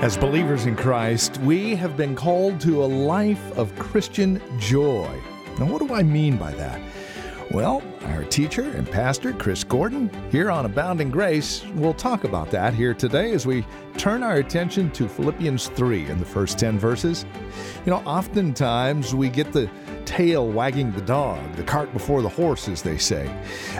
[0.00, 5.20] As believers in Christ, we have been called to a life of Christian joy.
[5.58, 6.80] Now, what do I mean by that?
[7.50, 12.74] Well, our teacher and pastor, Chris Gordon, here on Abounding Grace, will talk about that
[12.74, 13.66] here today as we
[13.96, 17.26] turn our attention to Philippians 3 in the first 10 verses.
[17.84, 19.68] You know, oftentimes we get the
[20.08, 23.30] tail wagging the dog, the cart before the horse, as they say.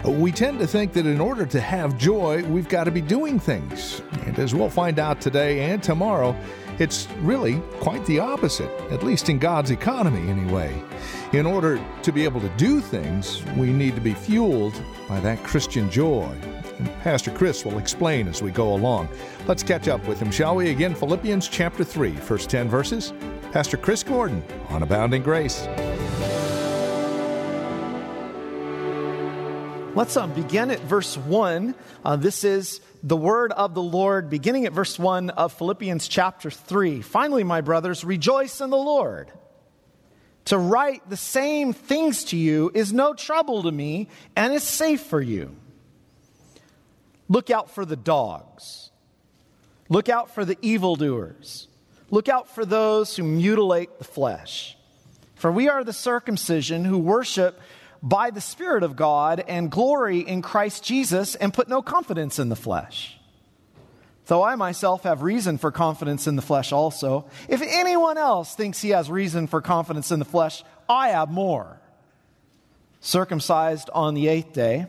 [0.05, 3.39] We tend to think that in order to have joy, we've got to be doing
[3.39, 4.03] things.
[4.27, 6.35] And as we'll find out today and tomorrow,
[6.77, 10.71] it's really quite the opposite, at least in God's economy, anyway.
[11.33, 15.43] In order to be able to do things, we need to be fueled by that
[15.43, 16.31] Christian joy.
[16.77, 19.09] And Pastor Chris will explain as we go along.
[19.47, 20.69] Let's catch up with him, shall we?
[20.69, 23.13] Again, Philippians chapter 3, first 10 verses.
[23.51, 25.67] Pastor Chris Gordon on Abounding Grace.
[29.95, 31.73] Let's um, begin at verse 1.
[32.05, 36.51] Uh, this is the word of the Lord, beginning at verse 1 of Philippians chapter
[36.51, 37.01] 3.
[37.01, 39.31] Finally, my brothers, rejoice in the Lord.
[40.45, 45.01] To write the same things to you is no trouble to me and is safe
[45.01, 45.55] for you.
[47.27, 48.91] Look out for the dogs.
[49.89, 51.67] Look out for the evildoers.
[52.11, 54.77] Look out for those who mutilate the flesh.
[55.33, 57.59] For we are the circumcision who worship
[58.01, 62.49] by the Spirit of God and glory in Christ Jesus and put no confidence in
[62.49, 63.17] the flesh.
[64.27, 68.81] Though I myself have reason for confidence in the flesh also, if anyone else thinks
[68.81, 71.81] he has reason for confidence in the flesh, I have more.
[73.01, 74.85] Circumcised on the eighth day,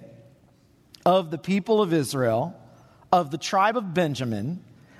[1.06, 2.54] of the people of Israel,
[3.10, 4.62] of the tribe of Benjamin,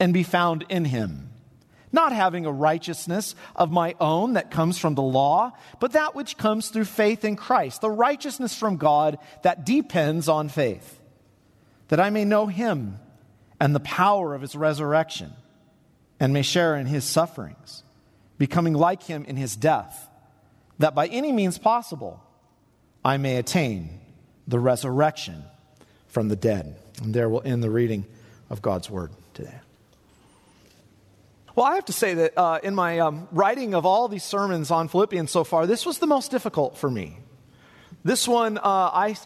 [0.00, 1.30] and be found in him,
[1.92, 6.36] not having a righteousness of my own that comes from the law, but that which
[6.36, 11.00] comes through faith in Christ, the righteousness from God that depends on faith,
[11.88, 12.98] that I may know him
[13.60, 15.32] and the power of his resurrection,
[16.18, 17.82] and may share in his sufferings,
[18.38, 20.08] becoming like him in his death,
[20.78, 22.20] that by any means possible
[23.04, 24.00] I may attain
[24.48, 25.44] the resurrection
[26.08, 26.76] from the dead.
[27.02, 28.06] And there we'll end the reading
[28.50, 29.54] of God's word today.
[31.56, 34.72] Well, I have to say that uh, in my um, writing of all these sermons
[34.72, 37.18] on Philippians so far, this was the most difficult for me.
[38.02, 39.16] This one, uh, I,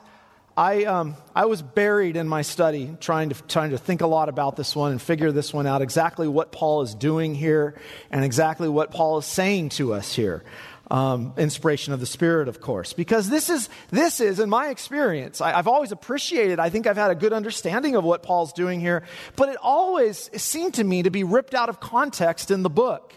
[0.54, 4.28] I, um, I was buried in my study trying to, trying to think a lot
[4.28, 7.80] about this one and figure this one out exactly what Paul is doing here
[8.10, 10.44] and exactly what Paul is saying to us here
[10.90, 15.40] um, inspiration of the Spirit, of course, because this is, this is, in my experience,
[15.40, 18.80] I, have always appreciated, I think I've had a good understanding of what Paul's doing
[18.80, 19.02] here,
[19.36, 23.14] but it always seemed to me to be ripped out of context in the book.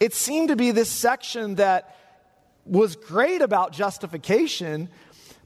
[0.00, 1.96] It seemed to be this section that
[2.64, 4.88] was great about justification,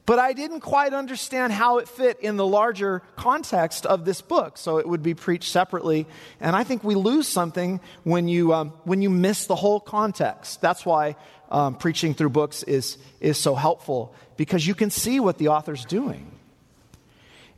[0.05, 4.57] but I didn't quite understand how it fit in the larger context of this book.
[4.57, 6.05] So it would be preached separately.
[6.41, 10.61] And I think we lose something when you, um, when you miss the whole context.
[10.61, 11.15] That's why
[11.49, 15.85] um, preaching through books is, is so helpful, because you can see what the author's
[15.85, 16.31] doing.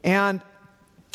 [0.03, 0.41] And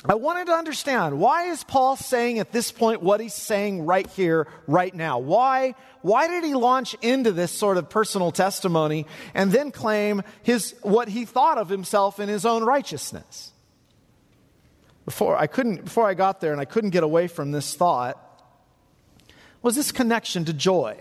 [0.05, 4.07] I wanted to understand why is Paul saying at this point what he's saying right
[4.07, 5.19] here, right now?
[5.19, 10.75] Why, why did he launch into this sort of personal testimony and then claim his,
[10.81, 13.53] what he thought of himself in his own righteousness?
[15.05, 18.17] Before I couldn't, before I got there and I couldn't get away from this thought,
[19.61, 20.97] was this connection to joy.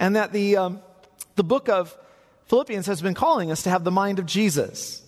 [0.00, 0.80] And that the, um,
[1.36, 1.96] the book of
[2.46, 5.04] Philippians has been calling us to have the mind of Jesus.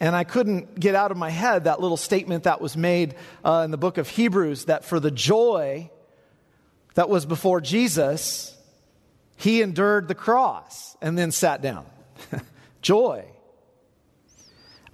[0.00, 3.14] And I couldn't get out of my head that little statement that was made
[3.44, 5.90] uh, in the book of Hebrews that for the joy
[6.94, 8.56] that was before Jesus,
[9.36, 11.86] he endured the cross and then sat down.
[12.82, 13.24] joy.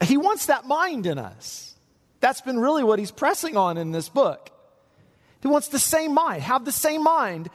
[0.03, 1.75] He wants that mind in us.
[2.21, 4.51] That's been really what he's pressing on in this book.
[5.43, 7.49] He wants the same mind, have the same mind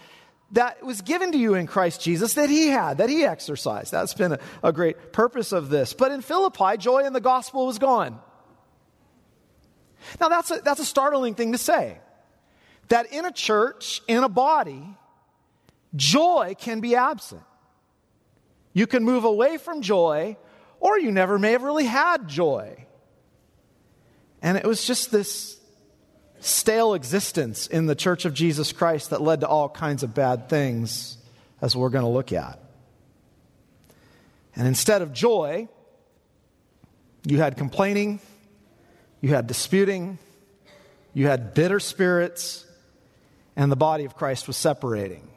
[0.51, 3.91] that was given to you in Christ Jesus that he had, that he exercised.
[3.91, 5.93] That's been a, a great purpose of this.
[5.93, 8.19] But in Philippi, joy in the gospel was gone.
[10.21, 11.97] Now, that's a, that's a startling thing to say.
[12.89, 14.83] That in a church, in a body,
[15.95, 17.41] joy can be absent.
[18.73, 20.37] You can move away from joy,
[20.79, 22.85] or you never may have really had joy.
[24.41, 25.57] And it was just this
[26.45, 30.47] stale existence in the church of Jesus Christ that led to all kinds of bad
[30.47, 31.17] things,
[31.59, 32.59] as we're going to look at.
[34.55, 35.67] And instead of joy,
[37.23, 38.19] you had complaining,
[39.21, 40.19] you had disputing,
[41.15, 42.63] you had bitter spirits,
[43.55, 45.27] and the body of Christ was separating.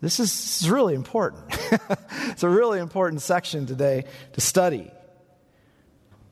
[0.00, 1.44] This is, this is really important.
[2.22, 4.90] it's a really important section today to study.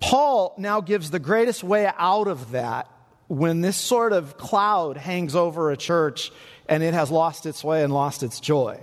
[0.00, 2.90] Paul now gives the greatest way out of that
[3.26, 6.32] when this sort of cloud hangs over a church
[6.68, 8.80] and it has lost its way and lost its joy.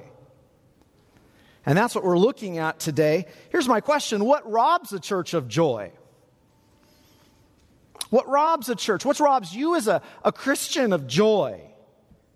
[1.66, 3.26] And that's what we're looking at today.
[3.50, 5.92] Here's my question What robs a church of joy?
[8.10, 9.04] What robs a church?
[9.04, 11.62] What robs you as a, a Christian of joy?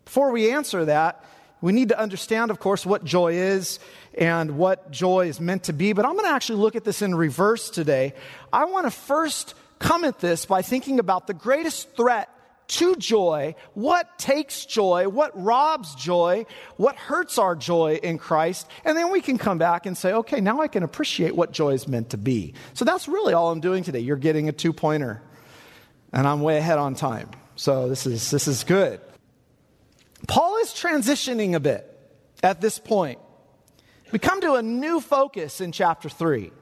[0.04, 1.24] Before we answer that,
[1.60, 3.78] we need to understand, of course, what joy is
[4.16, 5.92] and what joy is meant to be.
[5.92, 8.14] But I'm going to actually look at this in reverse today.
[8.52, 12.28] I want to first come at this by thinking about the greatest threat
[12.68, 16.46] to joy, what takes joy, what robs joy,
[16.76, 20.40] what hurts our joy in Christ, and then we can come back and say, okay,
[20.40, 22.54] now I can appreciate what joy is meant to be.
[22.74, 23.98] So that's really all I'm doing today.
[23.98, 25.20] You're getting a two pointer,
[26.12, 27.30] and I'm way ahead on time.
[27.56, 29.00] So this is, this is good.
[30.30, 31.84] Paul is transitioning a bit
[32.40, 33.18] at this point.
[34.12, 36.52] We come to a new focus in chapter 3.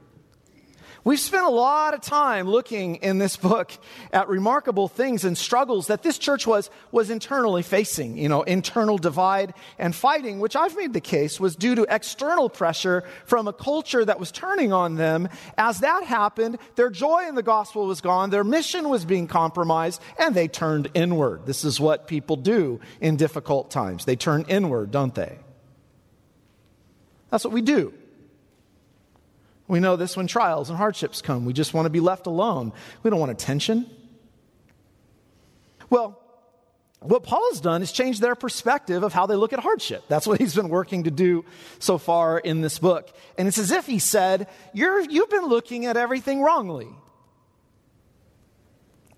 [1.09, 3.73] We've spent a lot of time looking in this book
[4.13, 8.99] at remarkable things and struggles that this church was, was internally facing, you know, internal
[8.99, 13.55] divide and fighting, which I've made the case was due to external pressure from a
[13.55, 15.31] culture that was turning on them.
[15.57, 20.03] As that happened, their joy in the gospel was gone, their mission was being compromised,
[20.19, 21.47] and they turned inward.
[21.47, 24.05] This is what people do in difficult times.
[24.05, 25.39] They turn inward, don't they?
[27.31, 27.95] That's what we do.
[29.69, 31.45] We know this when trials and hardships come.
[31.45, 32.73] We just want to be left alone.
[33.03, 33.89] We don't want attention.
[35.91, 36.21] Well,
[37.01, 40.05] what Paul has done is change their perspective of how they look at hardship.
[40.09, 41.45] That's what he's been working to do
[41.79, 43.09] so far in this book.
[43.37, 46.89] And it's as if he said, You're, You've been looking at everything wrongly.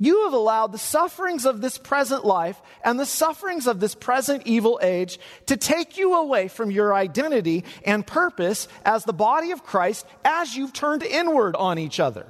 [0.02, 4.44] You have allowed the sufferings of this present life and the sufferings of this present
[4.46, 9.62] evil age to take you away from your identity and purpose as the body of
[9.62, 12.26] Christ as you've turned inward on each other.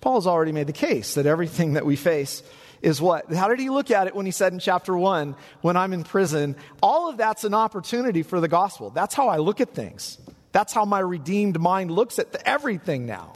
[0.00, 2.42] Paul's already made the case that everything that we face
[2.80, 3.30] is what?
[3.30, 6.02] How did he look at it when he said in chapter 1, when I'm in
[6.02, 6.56] prison?
[6.82, 8.88] All of that's an opportunity for the gospel.
[8.88, 10.16] That's how I look at things.
[10.52, 13.34] That's how my redeemed mind looks at everything now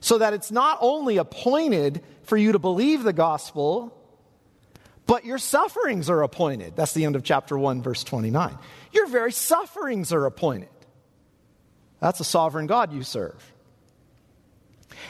[0.00, 3.96] so that it's not only appointed for you to believe the gospel,
[5.06, 6.76] but your sufferings are appointed.
[6.76, 8.56] That's the end of chapter 1, verse 29.
[8.92, 10.68] Your very sufferings are appointed.
[12.00, 13.52] That's a sovereign God you serve.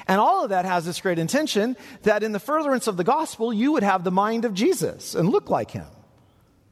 [0.07, 3.53] And all of that has this great intention that in the furtherance of the gospel,
[3.53, 5.87] you would have the mind of Jesus and look like him.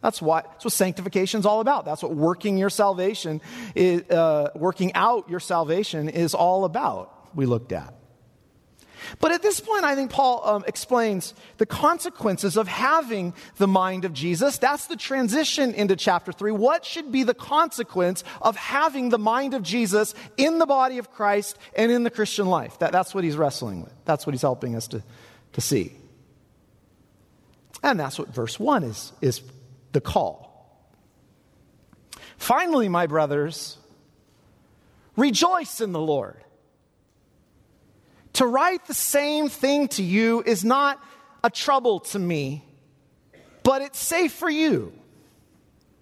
[0.00, 1.84] That's what, that's what sanctification is all about.
[1.84, 3.40] That's what working your salvation,
[3.74, 7.97] is, uh, working out your salvation is all about, we looked at.
[9.20, 14.04] But at this point, I think Paul um, explains the consequences of having the mind
[14.04, 14.58] of Jesus.
[14.58, 16.52] That's the transition into chapter 3.
[16.52, 21.10] What should be the consequence of having the mind of Jesus in the body of
[21.10, 22.78] Christ and in the Christian life?
[22.78, 23.92] That, that's what he's wrestling with.
[24.04, 25.02] That's what he's helping us to,
[25.52, 25.92] to see.
[27.82, 29.42] And that's what verse 1 is, is
[29.92, 30.48] the call.
[32.36, 33.76] Finally, my brothers,
[35.16, 36.42] rejoice in the Lord.
[38.38, 41.02] To write the same thing to you is not
[41.42, 42.64] a trouble to me,
[43.64, 44.92] but it's safe for you.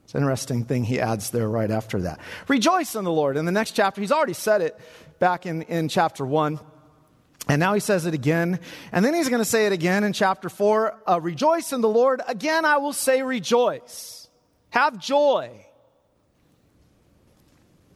[0.05, 2.21] It's an interesting thing he adds there right after that.
[2.47, 3.38] Rejoice in the Lord.
[3.38, 4.78] In the next chapter, he's already said it
[5.19, 6.61] back in, in chapter 1.
[7.49, 8.61] And now he says it again.
[8.93, 10.95] And then he's going to say it again in chapter 4.
[11.07, 12.21] Uh, rejoice in the Lord.
[12.28, 14.28] Again, I will say rejoice.
[14.69, 15.64] Have joy.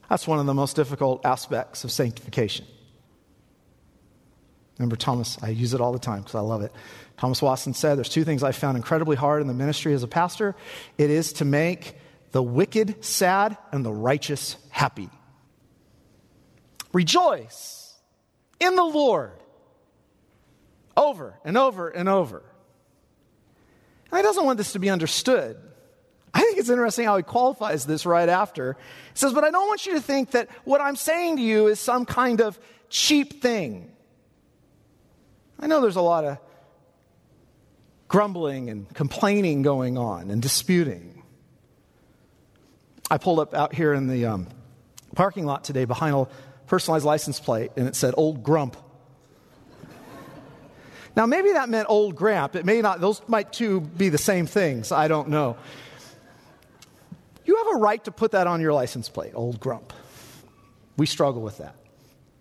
[0.09, 2.65] That's one of the most difficult aspects of sanctification.
[4.81, 6.73] Remember Thomas, I use it all the time because I love it.
[7.19, 10.09] Thomas Watson said, There's two things I found incredibly hard in the ministry as a
[10.09, 10.57] pastor
[10.97, 11.97] it is to make
[12.33, 15.11] the wicked sad and the righteous happy.
[16.95, 17.95] Rejoice
[18.59, 19.33] in the Lord
[20.97, 22.43] over and over and over.
[24.11, 25.59] And he doesn't want this to be understood.
[26.33, 28.79] I think it's interesting how he qualifies this right after.
[29.13, 31.67] He says, But I don't want you to think that what I'm saying to you
[31.67, 32.59] is some kind of
[32.89, 33.93] cheap thing.
[35.61, 36.39] I know there's a lot of
[38.09, 41.23] grumbling and complaining going on and disputing.
[43.11, 44.49] I pulled up out here in the um,
[45.15, 46.29] parking lot today behind a
[46.67, 48.77] personalized license plate, and it said Old Grump.
[51.17, 52.55] Now, maybe that meant old Gramp.
[52.55, 54.93] It may not, those might two be the same things.
[54.93, 55.57] I don't know.
[57.45, 59.93] You have a right to put that on your license plate, old grump.
[60.97, 61.75] We struggle with that.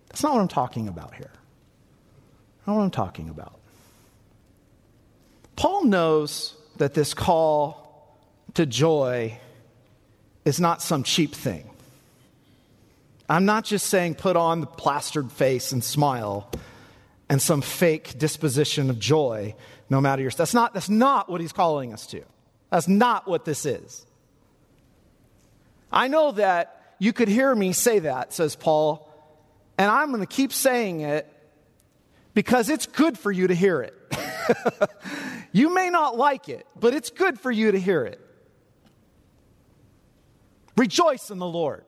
[0.08, 1.32] That's not what I'm talking about here.
[2.70, 3.60] Not what I'm talking about.
[5.56, 8.16] Paul knows that this call
[8.54, 9.40] to joy
[10.46, 11.68] is not some cheap thing.
[13.28, 16.52] I'm not just saying put on the plastered face and smile
[17.28, 19.56] and some fake disposition of joy
[19.90, 22.22] no matter your that's not that's not what he's calling us to.
[22.70, 24.06] That's not what this is.
[25.92, 29.12] I know that you could hear me say that, says Paul,
[29.76, 31.26] and I'm going to keep saying it
[32.40, 33.94] because it's good for you to hear it.
[35.52, 38.18] you may not like it, but it's good for you to hear it.
[40.78, 41.84] Rejoice in the Lord.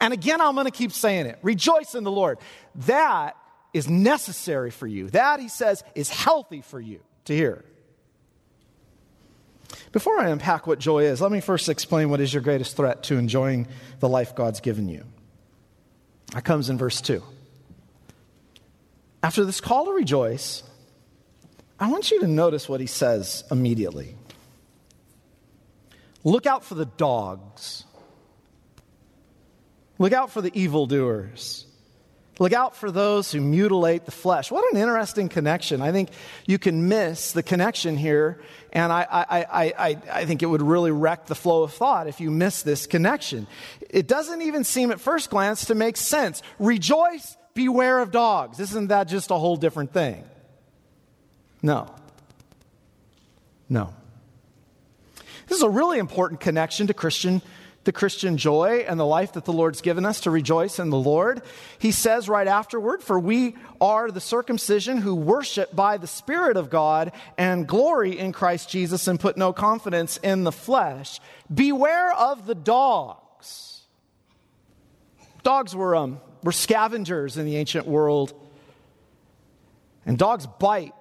[0.00, 1.40] And again, I'm going to keep saying it.
[1.42, 2.38] Rejoice in the Lord.
[2.86, 3.36] That
[3.74, 5.10] is necessary for you.
[5.10, 7.64] That, he says, is healthy for you to hear.
[9.90, 13.02] Before I unpack what joy is, let me first explain what is your greatest threat
[13.02, 13.66] to enjoying
[13.98, 15.04] the life God's given you.
[16.32, 17.24] That comes in verse 2.
[19.26, 20.62] After this call to rejoice,
[21.80, 24.14] I want you to notice what he says immediately.
[26.22, 27.82] Look out for the dogs.
[29.98, 31.66] Look out for the evildoers.
[32.38, 34.52] Look out for those who mutilate the flesh.
[34.52, 35.82] What an interesting connection.
[35.82, 36.10] I think
[36.46, 38.40] you can miss the connection here,
[38.72, 42.20] and I, I, I, I, think it would really wreck the flow of thought if
[42.20, 43.48] you miss this connection.
[43.90, 46.42] It doesn't even seem at first glance to make sense.
[46.60, 48.60] Rejoice, beware of dogs.
[48.60, 50.22] Isn't that just a whole different thing?
[51.60, 51.92] No.
[53.68, 53.92] No.
[55.48, 57.42] This is a really important connection to Christian
[57.86, 60.98] the Christian joy and the life that the Lord's given us to rejoice in the
[60.98, 61.40] Lord.
[61.78, 66.68] He says right afterward, For we are the circumcision who worship by the Spirit of
[66.68, 71.20] God and glory in Christ Jesus and put no confidence in the flesh.
[71.52, 73.75] Beware of the dogs.
[75.46, 78.34] Dogs were, um, were scavengers in the ancient world,
[80.04, 80.92] and dogs bite.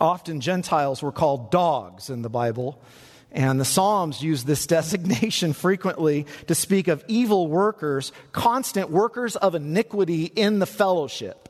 [0.00, 2.82] Often Gentiles were called dogs in the Bible.
[3.30, 9.54] And the Psalms use this designation frequently to speak of evil workers, constant workers of
[9.54, 11.48] iniquity in the fellowship.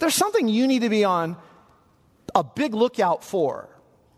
[0.00, 1.36] There's something you need to be on
[2.34, 3.68] a big lookout for.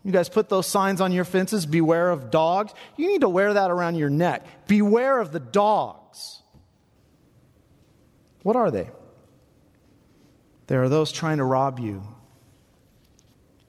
[0.03, 2.73] You guys put those signs on your fences beware of dogs.
[2.97, 4.45] You need to wear that around your neck.
[4.67, 6.41] Beware of the dogs.
[8.43, 8.89] What are they?
[10.67, 12.01] There are those trying to rob you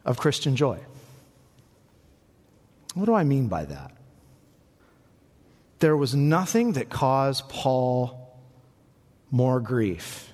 [0.05, 0.79] of Christian joy.
[2.95, 3.93] What do I mean by that?
[5.81, 8.39] There was nothing that caused Paul
[9.31, 10.33] more grief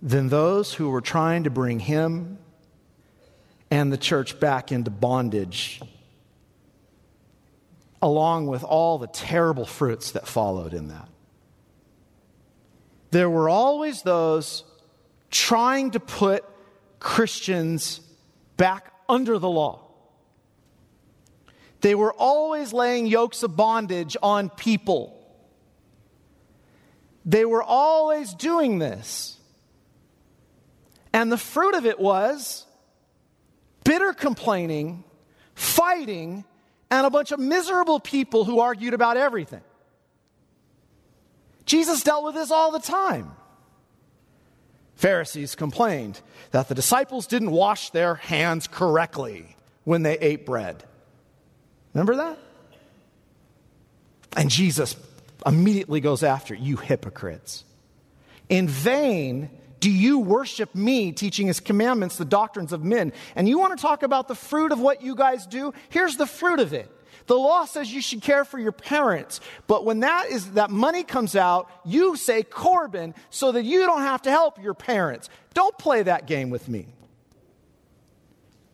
[0.00, 2.38] than those who were trying to bring him
[3.74, 5.80] and the church back into bondage,
[8.00, 11.08] along with all the terrible fruits that followed in that.
[13.10, 14.62] There were always those
[15.28, 16.44] trying to put
[17.00, 18.00] Christians
[18.56, 19.90] back under the law.
[21.80, 25.20] They were always laying yokes of bondage on people.
[27.24, 29.36] They were always doing this.
[31.12, 32.66] And the fruit of it was
[33.84, 35.04] bitter complaining,
[35.54, 36.44] fighting,
[36.90, 39.62] and a bunch of miserable people who argued about everything.
[41.66, 43.30] Jesus dealt with this all the time.
[44.96, 50.84] Pharisees complained that the disciples didn't wash their hands correctly when they ate bread.
[51.92, 52.38] Remember that?
[54.36, 54.96] And Jesus
[55.46, 57.64] immediately goes after you hypocrites.
[58.48, 59.50] In vain
[59.84, 63.12] do you worship me, teaching his commandments, the doctrines of men.
[63.36, 65.74] And you want to talk about the fruit of what you guys do?
[65.90, 66.90] Here's the fruit of it.
[67.26, 71.02] The law says you should care for your parents, but when that is that money
[71.02, 75.28] comes out, you say Corban so that you don't have to help your parents.
[75.52, 76.86] Don't play that game with me.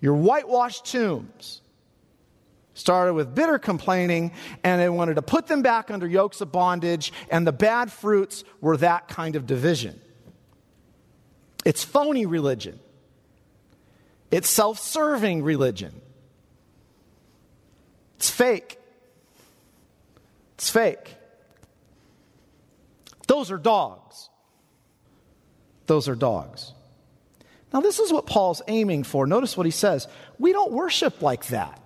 [0.00, 1.61] Your whitewashed tombs
[2.75, 4.31] started with bitter complaining
[4.62, 8.45] and they wanted to put them back under yokes of bondage, and the bad fruits
[8.61, 10.00] were that kind of division.
[11.64, 12.79] It's phony religion,
[14.31, 16.00] it's self serving religion,
[18.17, 18.76] it's fake.
[20.61, 21.17] It's fake.
[23.26, 24.29] Those are dogs.
[25.87, 26.75] Those are dogs.
[27.73, 29.26] Now, this is what Paul's aiming for.
[29.26, 30.07] Notice what he says.
[30.38, 31.80] We don't worship like that.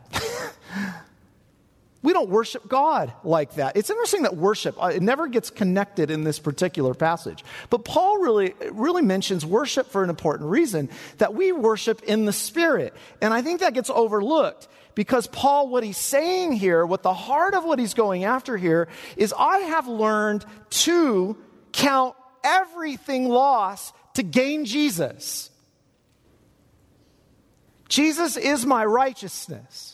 [2.05, 3.79] We don't worship God like that.
[3.79, 7.43] It's interesting that worship, uh, it never gets connected in this particular passage.
[7.71, 12.33] But Paul really, really mentions worship for an important reason that we worship in the
[12.33, 12.93] Spirit.
[13.23, 17.55] And I think that gets overlooked because Paul, what he's saying here, what the heart
[17.55, 20.45] of what he's going after here is I have learned
[20.85, 21.39] to
[21.73, 25.51] count everything lost to gain Jesus.
[27.89, 29.94] Jesus is my righteousness.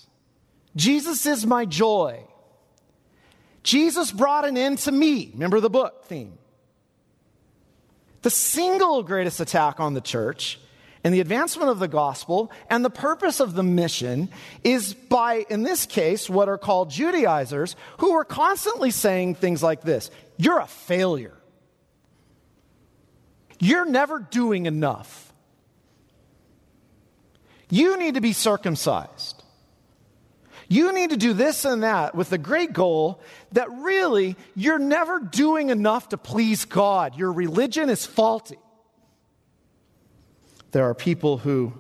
[0.77, 2.25] Jesus is my joy.
[3.63, 5.31] Jesus brought an end to me.
[5.33, 6.39] Remember the book theme.
[8.23, 10.59] The single greatest attack on the church
[11.03, 14.29] and the advancement of the gospel and the purpose of the mission
[14.63, 19.83] is by, in this case, what are called Judaizers, who are constantly saying things like
[19.83, 21.37] this You're a failure.
[23.59, 25.33] You're never doing enough.
[27.69, 29.40] You need to be circumcised.
[30.73, 33.21] You need to do this and that with the great goal
[33.53, 37.19] that really you're never doing enough to please God.
[37.19, 38.57] Your religion is faulty.
[40.71, 41.73] There are people who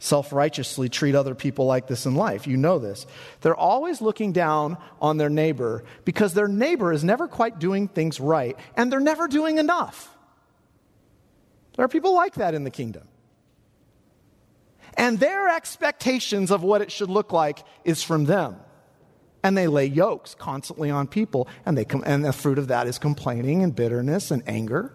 [0.00, 2.46] self righteously treat other people like this in life.
[2.46, 3.06] You know this.
[3.40, 8.20] They're always looking down on their neighbor because their neighbor is never quite doing things
[8.20, 10.14] right and they're never doing enough.
[11.76, 13.08] There are people like that in the kingdom.
[14.96, 18.56] And their expectations of what it should look like is from them.
[19.42, 22.86] And they lay yokes constantly on people, and, they com- and the fruit of that
[22.86, 24.92] is complaining and bitterness and anger.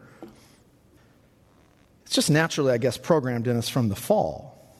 [2.05, 4.75] It's just naturally, I guess, programmed in us from the fall.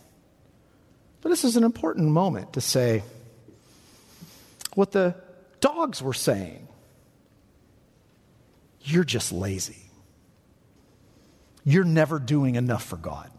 [1.21, 3.03] But this is an important moment to say
[4.73, 5.15] what the
[5.59, 6.67] dogs were saying.
[8.81, 9.91] You're just lazy.
[11.63, 13.31] You're never doing enough for God.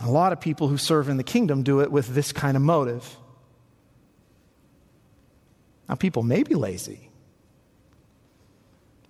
[0.00, 2.62] A lot of people who serve in the kingdom do it with this kind of
[2.62, 3.16] motive.
[5.88, 7.10] Now, people may be lazy.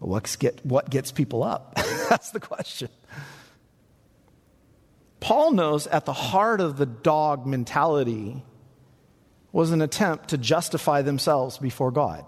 [0.01, 1.75] But what's get, what gets people up?
[2.09, 2.89] That's the question.
[5.21, 8.43] Paul knows at the heart of the dog mentality
[9.53, 12.25] was an attempt to justify themselves before God.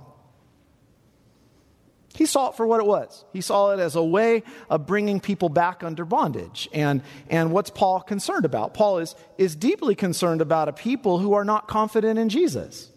[2.15, 3.25] He saw it for what it was.
[3.33, 6.69] He saw it as a way of bringing people back under bondage.
[6.73, 8.75] And, and what's Paul concerned about?
[8.75, 12.91] Paul is, is deeply concerned about a people who are not confident in Jesus.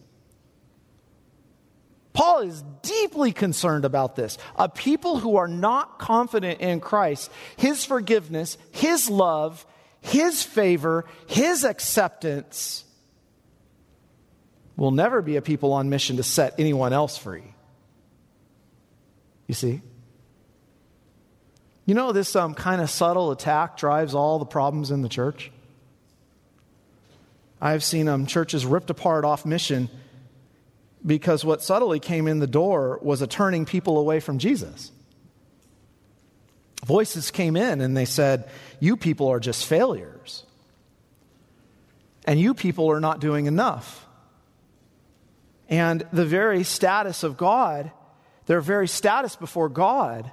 [2.11, 4.37] Paul is deeply concerned about this.
[4.55, 9.65] A people who are not confident in Christ, his forgiveness, his love,
[10.01, 12.85] his favor, his acceptance
[14.77, 17.54] will never be a people on mission to set anyone else free.
[19.47, 19.81] You see?
[21.85, 25.51] You know, this um, kind of subtle attack drives all the problems in the church.
[27.61, 29.89] I've seen um, churches ripped apart off mission
[31.05, 34.91] because what subtly came in the door was a turning people away from Jesus.
[36.85, 40.43] Voices came in and they said, You people are just failures.
[42.25, 44.05] And you people are not doing enough.
[45.69, 47.91] And the very status of God
[48.45, 50.31] their very status before God,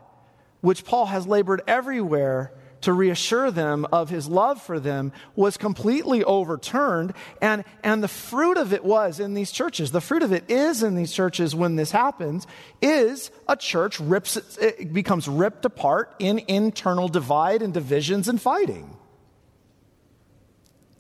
[0.60, 6.24] which Paul has labored everywhere to reassure them of his love for them, was completely
[6.24, 7.14] overturned.
[7.40, 10.82] And, and the fruit of it was in these churches, the fruit of it is
[10.82, 12.46] in these churches when this happens,
[12.80, 18.96] is a church rips, it becomes ripped apart in internal divide and divisions and fighting.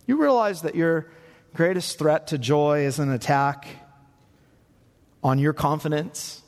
[0.06, 1.10] You realize that your
[1.54, 3.66] greatest threat to joy is an attack
[5.22, 6.41] on your confidence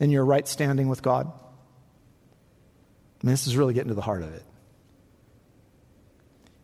[0.00, 1.26] in your right standing with God?
[1.26, 4.42] I mean, this is really getting to the heart of it.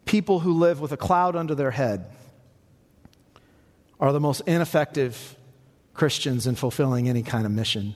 [0.04, 2.06] People who live with a cloud under their head
[3.98, 5.36] are the most ineffective
[5.94, 7.94] Christians in fulfilling any kind of mission.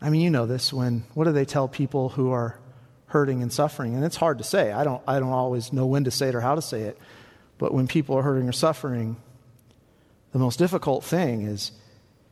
[0.00, 2.58] I mean, you know this when, what do they tell people who are
[3.06, 3.94] hurting and suffering?
[3.94, 4.70] And it's hard to say.
[4.70, 6.98] I don't, I don't always know when to say it or how to say it.
[7.56, 9.16] But when people are hurting or suffering,
[10.32, 11.72] the most difficult thing is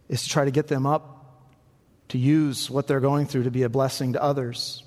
[0.09, 1.17] is to try to get them up
[2.09, 4.85] to use what they're going through to be a blessing to others.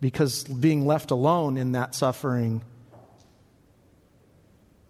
[0.00, 2.62] Because being left alone in that suffering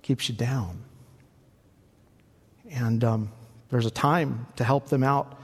[0.01, 0.85] keeps you down.
[2.71, 3.33] And um,
[3.69, 5.39] there's a time to help them out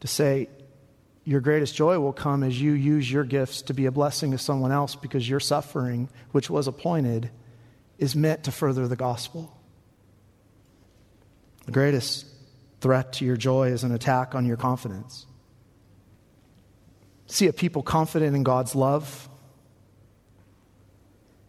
[0.00, 0.48] to say,
[1.24, 4.38] Your greatest joy will come as you use your gifts to be a blessing to
[4.38, 7.30] someone else because your suffering, which was appointed,
[7.98, 9.54] is meant to further the gospel.
[11.66, 12.26] The greatest
[12.80, 15.26] threat to your joy is an attack on your confidence.
[17.26, 19.28] See a people confident in God's love.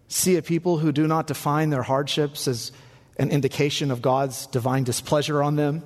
[0.08, 2.72] See a people who do not define their hardships as,
[3.18, 5.84] an indication of God's divine displeasure on them,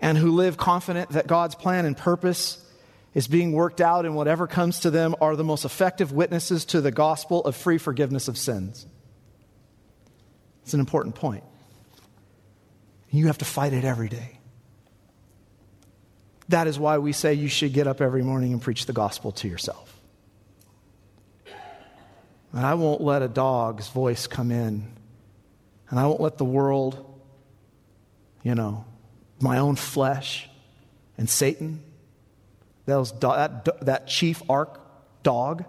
[0.00, 2.64] and who live confident that God's plan and purpose
[3.12, 6.80] is being worked out in whatever comes to them are the most effective witnesses to
[6.80, 8.86] the gospel of free forgiveness of sins.
[10.62, 11.44] It's an important point.
[13.12, 14.38] You have to fight it every day.
[16.48, 19.32] That is why we say you should get up every morning and preach the gospel
[19.32, 20.00] to yourself.
[22.52, 24.90] And I won't let a dog's voice come in.
[25.88, 27.20] And I won't let the world,
[28.42, 28.86] you know,
[29.40, 30.48] my own flesh
[31.18, 31.82] and Satan,
[32.86, 34.80] those, that, that chief ark
[35.22, 35.64] dog,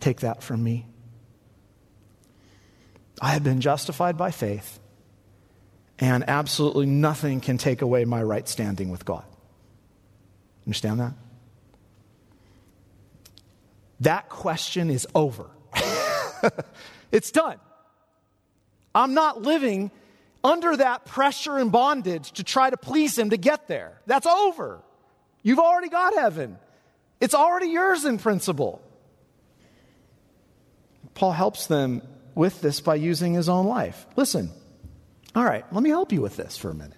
[0.00, 0.86] take that from me.
[3.20, 4.80] I have been justified by faith,
[6.02, 9.24] and absolutely nothing can take away my right standing with God.
[10.66, 11.12] Understand that?
[14.00, 15.46] That question is over.
[17.12, 17.56] it's done.
[18.92, 19.92] I'm not living
[20.42, 23.92] under that pressure and bondage to try to please Him to get there.
[24.06, 24.80] That's over.
[25.44, 26.58] You've already got heaven,
[27.20, 28.82] it's already yours in principle.
[31.14, 32.02] Paul helps them
[32.34, 34.06] with this by using his own life.
[34.16, 34.50] Listen,
[35.34, 36.96] all right, let me help you with this for a minute.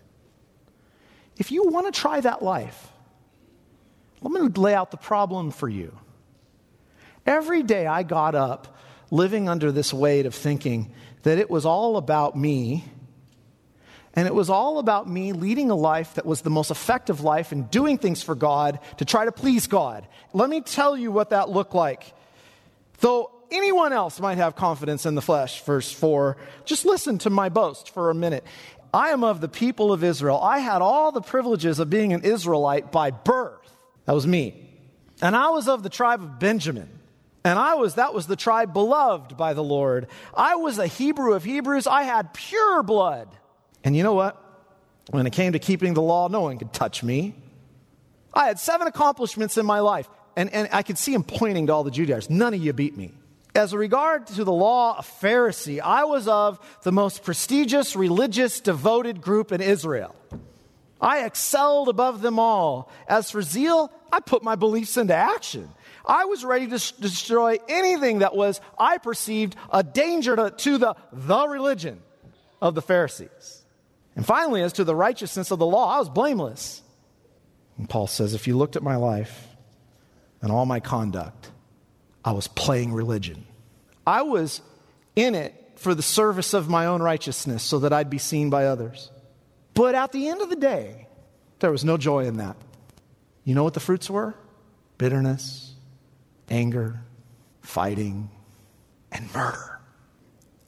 [1.37, 2.89] If you want to try that life,
[4.21, 5.97] let me lay out the problem for you.
[7.27, 8.77] Every day I got up
[9.11, 10.93] living under this weight of thinking
[11.23, 12.85] that it was all about me.
[14.15, 17.51] And it was all about me leading a life that was the most effective life
[17.51, 20.07] and doing things for God to try to please God.
[20.33, 22.15] Let me tell you what that looked like.
[23.01, 27.49] Though anyone else might have confidence in the flesh, verse 4, just listen to my
[27.49, 28.45] boast for a minute.
[28.93, 30.39] I am of the people of Israel.
[30.41, 33.77] I had all the privileges of being an Israelite by birth.
[34.05, 34.61] That was me.
[35.23, 36.89] And I was of the tribe of Benjamin.
[37.45, 40.07] And I was, that was the tribe beloved by the Lord.
[40.35, 41.87] I was a Hebrew of Hebrews.
[41.87, 43.29] I had pure blood.
[43.83, 44.41] And you know what?
[45.11, 47.35] When it came to keeping the law, no one could touch me.
[48.33, 50.09] I had seven accomplishments in my life.
[50.37, 52.31] And, and I could see him pointing to all the Judaizers.
[52.31, 53.13] None of you beat me.
[53.55, 59.21] As regard to the law, of Pharisee, I was of the most prestigious, religious, devoted
[59.21, 60.15] group in Israel.
[61.01, 62.91] I excelled above them all.
[63.07, 65.69] As for zeal, I put my beliefs into action.
[66.05, 70.95] I was ready to destroy anything that was, I perceived, a danger to, to the,
[71.13, 72.01] the religion
[72.61, 73.63] of the Pharisees.
[74.17, 76.83] And finally, as to the righteousness of the law, I was blameless.
[77.79, 79.49] And Paul says, if you looked at my life
[80.43, 81.51] and all my conduct,
[82.25, 83.45] I was playing religion.
[84.07, 84.61] I was
[85.15, 88.67] in it for the service of my own righteousness so that I'd be seen by
[88.67, 89.11] others.
[89.75, 91.09] But at the end of the day,
[91.59, 92.57] there was no joy in that.
[93.45, 94.35] You know what the fruits were?
[94.97, 95.75] Bitterness,
[96.49, 97.01] anger,
[97.61, 98.31] fighting,
[99.13, 99.81] and murder.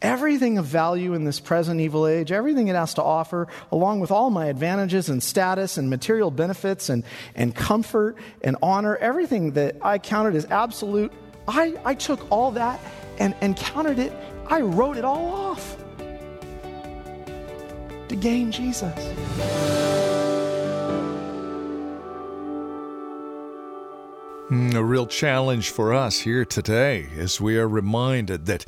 [0.03, 4.11] Everything of value in this present evil age, everything it has to offer, along with
[4.11, 7.03] all my advantages and status and material benefits and,
[7.35, 11.13] and comfort and honor, everything that I counted as absolute,
[11.49, 12.81] I, I took all that
[13.19, 14.13] and, and counted it,
[14.49, 15.77] I wrote it all off
[18.09, 18.95] to gain Jesus.
[24.49, 28.65] Mm, a real challenge for us here today as we are reminded that,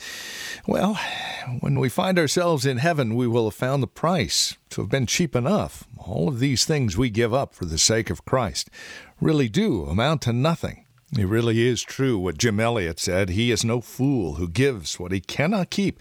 [0.66, 0.98] well,
[1.60, 5.06] when we find ourselves in heaven, we will have found the price to have been
[5.06, 5.84] cheap enough.
[5.96, 8.70] All of these things we give up for the sake of Christ
[9.20, 10.84] really do amount to nothing.
[11.16, 15.12] It really is true what Jim Elliot said He is no fool who gives what
[15.12, 15.98] he cannot keep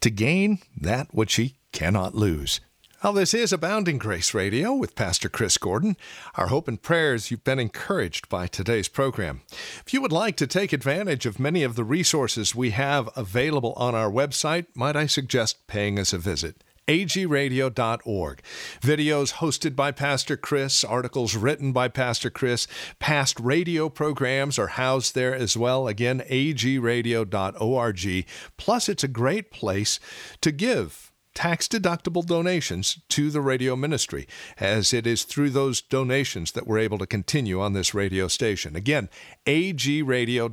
[0.00, 2.60] to gain that which he cannot lose.
[3.02, 5.96] Well, this is Abounding Grace Radio with Pastor Chris Gordon.
[6.34, 9.42] Our hope and prayers you've been encouraged by today's program.
[9.86, 13.72] If you would like to take advantage of many of the resources we have available
[13.76, 16.64] on our website, might I suggest paying us a visit?
[16.88, 18.42] agradio.org.
[18.80, 22.66] Videos hosted by Pastor Chris, articles written by Pastor Chris,
[22.98, 25.86] past radio programs are housed there as well.
[25.86, 28.26] Again, agradio.org.
[28.56, 30.00] Plus, it's a great place
[30.40, 34.26] to give tax deductible donations to the radio ministry,
[34.58, 38.74] as it is through those donations that we're able to continue on this radio station.
[38.74, 39.08] Again,
[39.46, 40.48] agradio.org.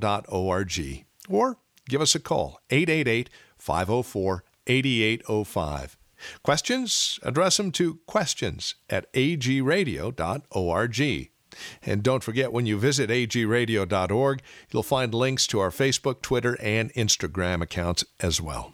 [1.27, 1.57] Or
[1.89, 5.97] give us a call, 888 504 8805.
[6.43, 7.19] Questions?
[7.23, 10.11] Address them to questions at agradio.org.
[11.83, 16.93] And don't forget, when you visit agradio.org, you'll find links to our Facebook, Twitter, and
[16.93, 18.73] Instagram accounts as well.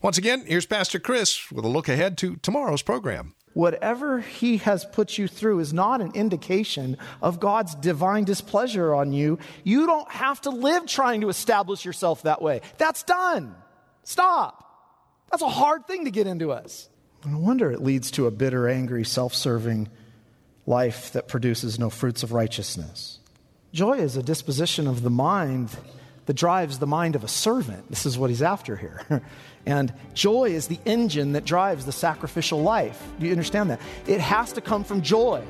[0.00, 3.34] Once again, here's Pastor Chris with a look ahead to tomorrow's program.
[3.54, 9.12] Whatever he has put you through is not an indication of God's divine displeasure on
[9.12, 9.38] you.
[9.62, 12.62] You don't have to live trying to establish yourself that way.
[12.78, 13.54] That's done.
[14.04, 14.71] Stop.
[15.32, 16.88] That's a hard thing to get into us.
[17.24, 19.88] No wonder it leads to a bitter, angry, self serving
[20.66, 23.18] life that produces no fruits of righteousness.
[23.72, 25.70] Joy is a disposition of the mind
[26.26, 27.88] that drives the mind of a servant.
[27.88, 29.22] This is what he's after here.
[29.66, 33.02] and joy is the engine that drives the sacrificial life.
[33.18, 33.80] Do you understand that?
[34.06, 35.42] It has to come from joy.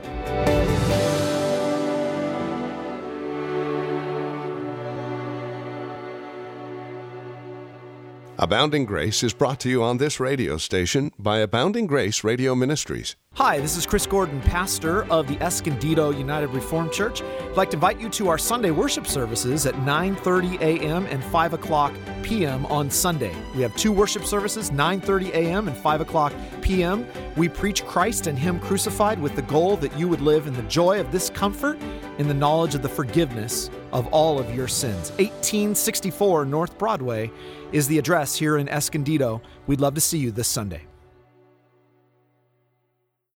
[8.52, 13.16] Abounding Grace is brought to you on this radio station by Abounding Grace Radio Ministries.
[13.36, 17.22] Hi, this is Chris Gordon, pastor of the Escondido United Reformed Church.
[17.22, 21.06] I'd like to invite you to our Sunday worship services at 9:30 a.m.
[21.06, 22.66] and 5 o'clock p.m.
[22.66, 23.34] on Sunday.
[23.56, 25.66] We have two worship services, 9:30 a.m.
[25.66, 27.06] and 5 o'clock p.m.
[27.34, 30.62] We preach Christ and Him crucified with the goal that you would live in the
[30.64, 31.78] joy of this comfort,
[32.18, 35.08] in the knowledge of the forgiveness of all of your sins.
[35.12, 37.30] 1864 North Broadway
[37.72, 39.40] is the address here in Escondido.
[39.66, 40.82] We'd love to see you this Sunday.